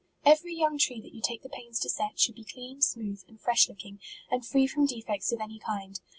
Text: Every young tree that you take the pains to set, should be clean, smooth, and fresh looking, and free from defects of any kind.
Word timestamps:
Every 0.25 0.55
young 0.55 0.79
tree 0.79 0.99
that 0.99 1.13
you 1.13 1.21
take 1.21 1.43
the 1.43 1.47
pains 1.49 1.79
to 1.81 1.87
set, 1.91 2.19
should 2.19 2.33
be 2.33 2.43
clean, 2.43 2.81
smooth, 2.81 3.21
and 3.27 3.39
fresh 3.39 3.69
looking, 3.69 3.99
and 4.31 4.43
free 4.43 4.65
from 4.65 4.87
defects 4.87 5.31
of 5.31 5.39
any 5.39 5.59
kind. 5.59 5.99